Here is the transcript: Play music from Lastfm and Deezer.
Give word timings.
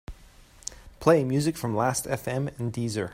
Play 0.99 1.23
music 1.23 1.55
from 1.55 1.75
Lastfm 1.75 2.59
and 2.59 2.73
Deezer. 2.73 3.09